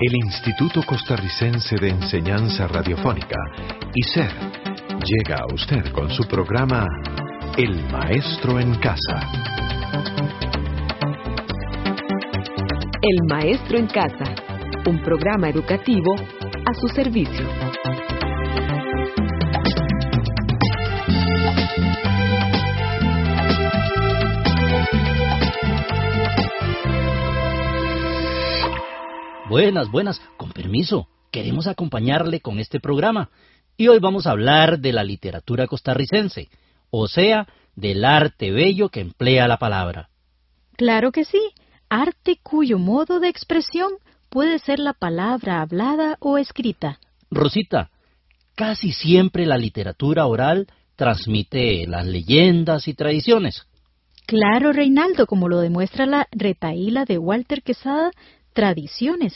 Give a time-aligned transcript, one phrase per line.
[0.00, 3.36] El Instituto Costarricense de Enseñanza Radiofónica,
[3.96, 4.30] ICER,
[5.04, 6.86] llega a usted con su programa
[7.56, 9.28] El Maestro en Casa.
[13.02, 14.36] El Maestro en Casa,
[14.86, 17.48] un programa educativo a su servicio.
[29.48, 33.30] Buenas, buenas, con permiso, queremos acompañarle con este programa
[33.78, 36.50] y hoy vamos a hablar de la literatura costarricense,
[36.90, 40.10] o sea, del arte bello que emplea la palabra.
[40.76, 41.40] Claro que sí,
[41.88, 43.92] arte cuyo modo de expresión
[44.28, 46.98] puede ser la palabra hablada o escrita.
[47.30, 47.88] Rosita,
[48.54, 53.66] casi siempre la literatura oral transmite las leyendas y tradiciones.
[54.26, 58.10] Claro, Reinaldo, como lo demuestra la retaíla de Walter Quesada
[58.58, 59.34] tradiciones.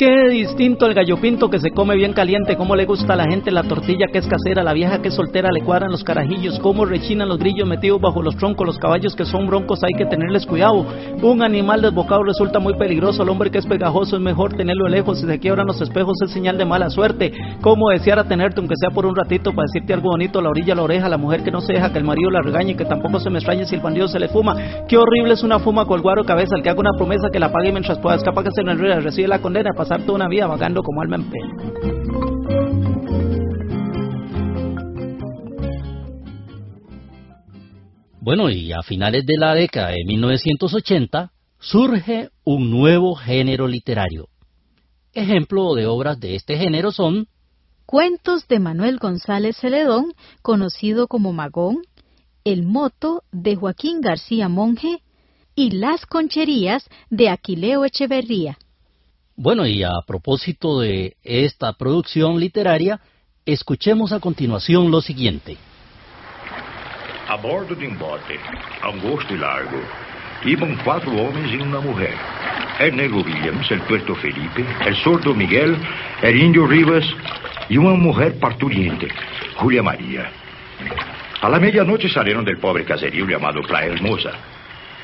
[0.00, 3.26] Qué distinto el gallo pinto que se come bien caliente, cómo le gusta a la
[3.26, 6.58] gente la tortilla que es casera, la vieja que es soltera le cuadran los carajillos,
[6.58, 10.06] cómo rechinan los grillos metidos bajo los troncos, los caballos que son broncos hay que
[10.06, 10.86] tenerles cuidado.
[11.20, 15.20] Un animal desbocado resulta muy peligroso, el hombre que es pegajoso es mejor tenerlo lejos,
[15.20, 17.34] si se quiebran los espejos es señal de mala suerte.
[17.60, 20.76] Cómo deseara tenerte aunque sea por un ratito para decirte algo bonito la orilla, a
[20.76, 23.20] la oreja, la mujer que no se deja que el marido la regañe, que tampoco
[23.20, 24.56] se me extrañe si el bandido se le fuma.
[24.88, 27.38] Qué horrible es una fuma con el guaro cabeza, el que haga una promesa que
[27.38, 30.46] la pague mientras pueda, escapar que se le recibe la condena, pasar toda una vida
[30.46, 31.56] vagando como alma en pena.
[38.20, 44.28] Bueno, y a finales de la década de 1980 surge un nuevo género literario.
[45.12, 47.26] Ejemplo de obras de este género son
[47.84, 51.78] Cuentos de Manuel González Celedón, conocido como Magón,
[52.44, 55.02] El Moto de Joaquín García Monje
[55.56, 58.56] y Las Concherías de Aquileo Echeverría.
[59.42, 63.00] Bueno, y a propósito de esta producción literaria,
[63.46, 65.56] escuchemos a continuación lo siguiente.
[67.26, 68.38] A bordo de um bote,
[68.82, 69.80] angosto e largo,
[70.44, 72.14] iban quatro homens e uma mulher.
[72.80, 75.74] El negro Williams, el tuerto Felipe, el sordo Miguel,
[76.20, 77.06] el indio Rivas
[77.70, 79.08] e uma mulher parturiente,
[79.56, 80.30] Julia Maria.
[81.40, 84.59] A la medianoche salieron del pobre caserío llamado Playa Hermosa.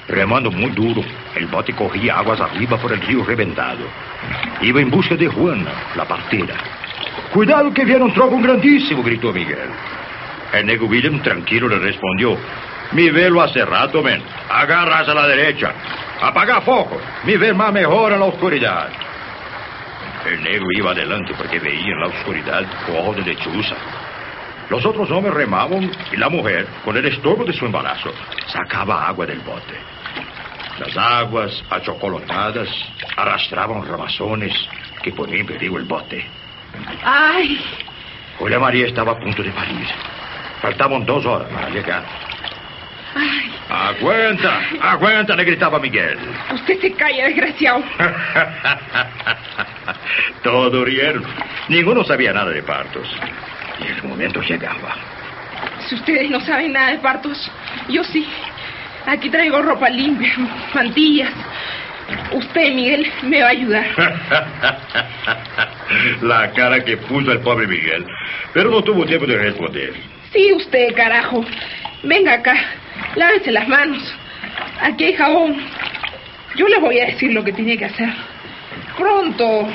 [0.09, 1.03] Remando muy duro,
[1.35, 3.85] el bote corría aguas arriba por el río reventado.
[4.61, 6.55] Iba en busca de Juana, la partera.
[7.33, 9.69] Cuidado que viene un troco grandísimo, gritó Miguel.
[10.53, 12.37] El negro William tranquilo le respondió.
[12.93, 14.23] Mi velo hace rato, men.
[14.49, 15.73] Agarras a la derecha.
[16.23, 17.01] Apaga foco.
[17.25, 18.89] Mi ver más mejor en la oscuridad.
[20.25, 22.65] El negro iba adelante porque veía en la oscuridad
[22.97, 23.75] ojo de lechuza.
[24.69, 28.13] Los otros hombres remaban y la mujer, con el estorbo de su embarazo,
[28.47, 29.75] sacaba agua del bote.
[30.79, 32.69] Las aguas achocolatadas
[33.17, 34.53] arrastraban ramazones
[35.03, 36.27] que ponían en peligro el bote.
[37.05, 37.61] ¡Ay!
[38.39, 39.87] Julia María estaba a punto de parir.
[40.61, 42.05] Faltaban dos horas para llegar.
[43.15, 43.53] ¡Ay!
[43.69, 44.61] ¡Aguanta!
[44.81, 45.37] ¡Aguanta!
[45.37, 46.19] le gritaba Miguel.
[46.53, 47.83] Usted se calla, desgraciado.
[50.43, 51.25] Todo rieron.
[51.69, 53.09] Ninguno sabía nada de partos.
[53.81, 54.97] Y el momento llegaba.
[55.89, 57.51] Si ustedes no saben nada de partos,
[57.89, 58.27] yo sí.
[59.07, 60.33] Aquí traigo ropa limpia,
[60.75, 61.33] mantillas.
[62.33, 63.87] Usted, Miguel, me va a ayudar.
[66.23, 68.05] La cara que puso el pobre Miguel.
[68.53, 69.93] Pero no tuvo tiempo de responder.
[70.33, 71.45] Sí, usted, carajo.
[72.03, 72.55] Venga acá.
[73.17, 74.03] Lávese las manos.
[74.81, 75.57] Aquí hay jabón.
[76.57, 78.09] Yo le voy a decir lo que tiene que hacer.
[78.97, 79.69] Pronto.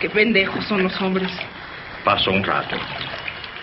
[0.00, 1.30] Qué pendejos son los hombres.
[2.04, 2.76] Pasó un rato.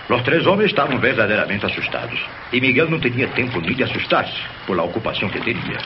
[0.10, 2.20] Los tres hombres estaban verdaderamente asustados.
[2.52, 4.38] Y Miguel no tenía tiempo ni de asustarse
[4.68, 5.80] por la ocupación que tenía.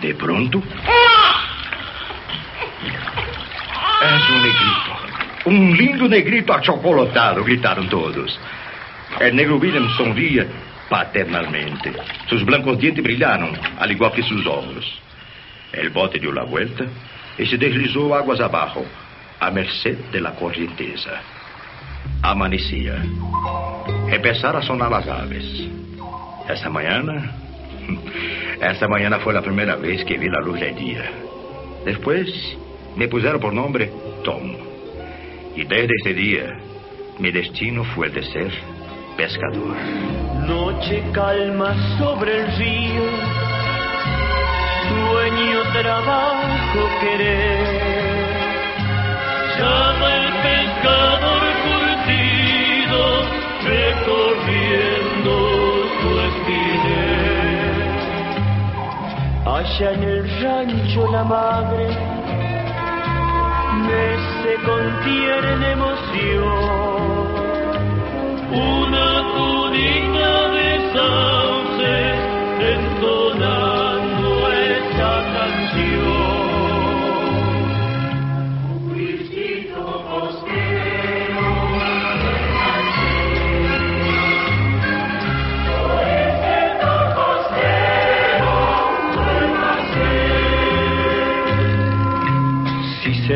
[0.00, 0.62] De pronto.
[4.02, 5.02] Es un negrito.
[5.44, 8.38] Un lindo negrito achocolatado, gritaron todos.
[9.18, 10.46] El negro William sonría
[10.88, 11.92] paternalmente.
[12.28, 15.00] Sus blancos dientes brillaron, al igual que sus ojos.
[15.72, 16.84] El bote dio la vuelta
[17.38, 18.84] y se deslizó aguas abajo,
[19.40, 21.20] a merced de la corrienteza.
[22.22, 23.02] Amanecía.
[24.08, 25.44] Empezaron a sonar las aves.
[26.48, 27.32] Esta mañana.
[28.60, 31.10] Esta mañana fue la primera vez que vi la luz del día.
[31.84, 32.28] Después
[32.96, 33.90] me pusieron por nombre
[34.24, 34.54] Tom.
[35.56, 36.46] Y desde ese día,
[37.18, 38.52] mi destino el de ser
[39.16, 39.76] pescador.
[40.46, 43.04] Noche calma sobre el río,
[44.88, 47.82] sueño, trabajo, querer.
[49.58, 51.31] Llama el pescador
[54.46, 55.32] recorriendo
[56.00, 57.82] su espinel.
[59.46, 61.88] allá en el rancho la madre
[63.86, 66.92] mece con tierna emoción
[68.52, 72.18] una tunita de sauces
[72.76, 76.11] entonando esa canción.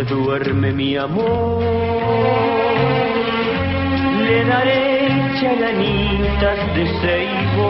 [0.08, 1.62] Duerme mi amor,
[4.22, 5.08] le daré
[5.40, 7.68] chalanitas de ceibo,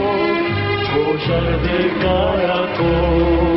[0.94, 3.56] collar de caracol.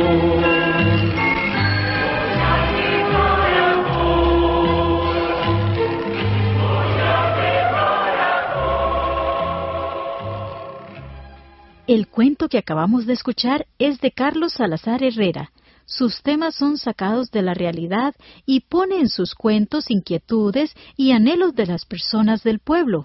[11.86, 15.50] El cuento que acabamos de escuchar es de Carlos Salazar Herrera.
[15.90, 18.14] Sus temas son sacados de la realidad
[18.46, 23.04] y pone en sus cuentos inquietudes y anhelos de las personas del pueblo.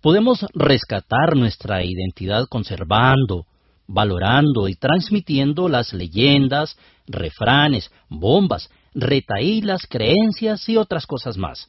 [0.00, 3.46] Podemos rescatar nuestra identidad conservando,
[3.88, 11.66] valorando y transmitiendo las leyendas, refranes, bombas, retaílas, creencias y otras cosas más.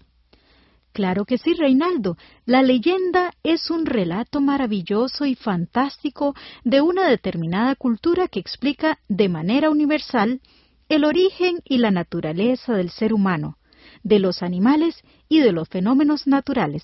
[0.94, 2.18] Claro que sí, Reinaldo.
[2.46, 9.30] La leyenda es un relato maravilloso y fantástico de una determinada cultura que explica de
[9.30, 10.42] manera universal
[10.90, 13.58] el origen y la naturaleza del ser humano,
[14.04, 16.84] de los animales y de los fenómenos naturales.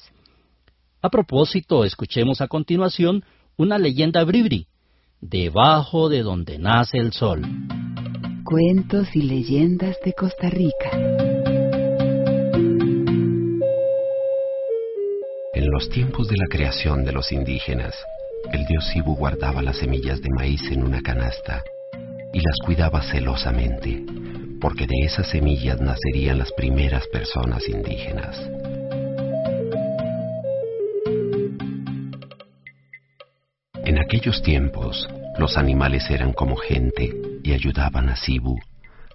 [1.02, 3.26] A propósito, escuchemos a continuación
[3.58, 4.68] una leyenda bribri,
[5.20, 7.42] debajo de donde nace el sol.
[8.46, 11.27] Cuentos y leyendas de Costa Rica.
[15.58, 17.96] En los tiempos de la creación de los indígenas,
[18.54, 21.64] el dios Sibu guardaba las semillas de maíz en una canasta
[22.32, 24.06] y las cuidaba celosamente,
[24.62, 28.40] porque de esas semillas nacerían las primeras personas indígenas.
[33.84, 35.10] En aquellos tiempos,
[35.40, 37.12] los animales eran como gente
[37.44, 38.60] y ayudaban a Sibu,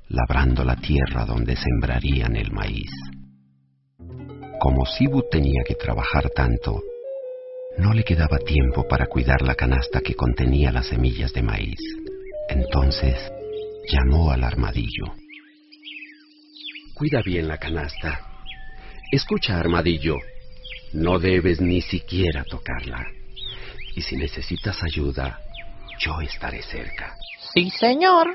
[0.09, 2.91] labrando la tierra donde sembrarían el maíz.
[4.62, 6.85] Como Sibu tenía que trabajar tanto,
[7.79, 11.81] no le quedaba tiempo para cuidar la canasta que contenía las semillas de maíz.
[12.49, 13.19] Entonces
[13.91, 15.17] llamó al armadillo.
[16.94, 18.20] Cuida bien la canasta.
[19.11, 20.19] Escucha, armadillo,
[20.93, 23.05] no debes ni siquiera tocarla.
[23.97, 25.41] Y si necesitas ayuda,
[25.99, 27.17] yo estaré cerca.
[27.53, 28.29] Sí, señor.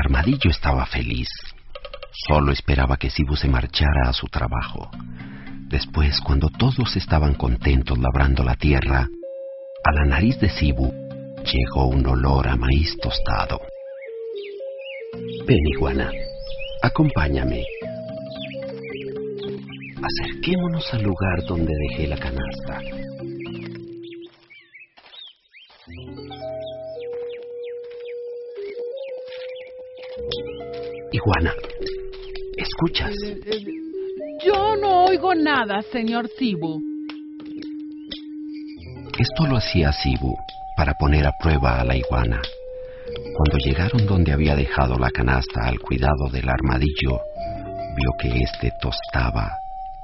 [0.00, 1.28] Armadillo estaba feliz.
[2.28, 4.90] Solo esperaba que Sibu se marchara a su trabajo.
[5.68, 9.06] Después, cuando todos estaban contentos labrando la tierra,
[9.84, 10.92] a la nariz de Sibu
[11.44, 13.60] llegó un olor a maíz tostado.
[15.46, 15.58] Ven,
[16.82, 17.64] acompáñame.
[20.02, 22.80] Acerquémonos al lugar donde dejé la canasta.
[31.20, 31.52] Iguana,
[32.56, 33.14] ¿escuchas?
[34.42, 36.80] Yo no oigo nada, señor Sibu.
[39.18, 40.34] Esto lo hacía Sibu
[40.78, 42.40] para poner a prueba a la iguana.
[43.36, 47.20] Cuando llegaron donde había dejado la canasta al cuidado del armadillo,
[47.96, 49.52] vio que éste tostaba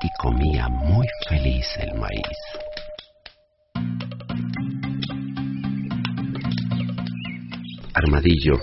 [0.02, 2.38] y comía muy feliz el maíz.
[7.94, 8.60] Armadillo,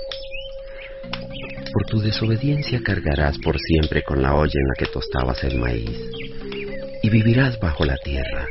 [1.73, 5.99] por tu desobediencia cargarás por siempre con la olla en la que tostabas el maíz
[7.01, 8.47] y vivirás bajo la tierra.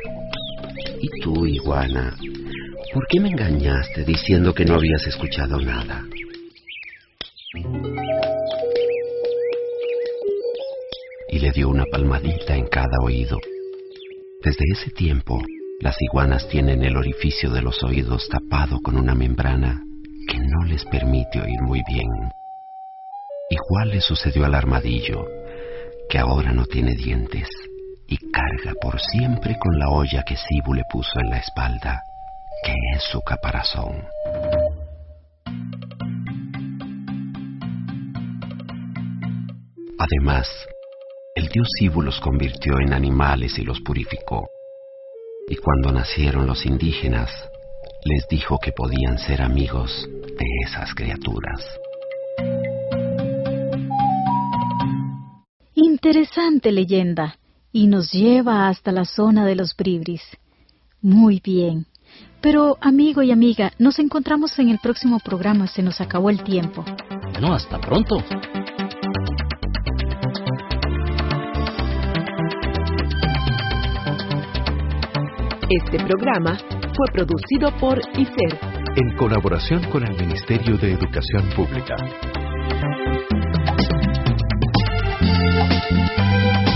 [1.01, 2.15] Y tú, iguana,
[2.93, 6.05] ¿por qué me engañaste diciendo que no habías escuchado nada?
[11.29, 13.39] Y le dio una palmadita en cada oído.
[14.43, 15.41] Desde ese tiempo,
[15.81, 19.81] las iguanas tienen el orificio de los oídos tapado con una membrana
[20.29, 22.09] que no les permite oír muy bien.
[23.53, 25.27] Igual le sucedió al armadillo,
[26.09, 27.47] que ahora no tiene dientes
[28.09, 32.01] y carga por siempre con la olla que Sibu le puso en la espalda,
[32.65, 34.07] que es su caparazón.
[39.99, 40.49] Además,
[41.35, 44.49] el dios Sibu los convirtió en animales y los purificó.
[45.49, 47.31] Y cuando nacieron los indígenas,
[48.03, 51.61] les dijo que podían ser amigos de esas criaturas.
[56.05, 57.37] Interesante leyenda
[57.71, 60.21] y nos lleva hasta la zona de los bribris.
[61.01, 61.87] Muy bien.
[62.41, 65.69] Pero, amigo y amiga, nos encontramos en el próximo programa.
[65.69, 66.85] Se nos acabó el tiempo.
[67.31, 68.17] Bueno, hasta pronto.
[75.71, 76.59] Este programa
[76.97, 78.59] fue producido por ICER.
[78.97, 81.95] En colaboración con el Ministerio de Educación Pública.
[85.93, 86.72] Música